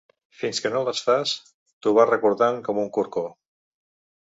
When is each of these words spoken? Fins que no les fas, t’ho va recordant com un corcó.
Fins 0.43 0.61
que 0.65 0.71
no 0.75 0.79
les 0.87 1.01
fas, 1.09 1.33
t’ho 1.83 1.95
va 1.99 2.07
recordant 2.11 2.59
com 2.71 2.83
un 2.87 2.91
corcó. 2.99 3.27